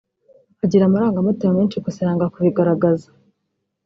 [0.63, 3.07] Agira amarangamutima menshi gusa yanga kubigaragaza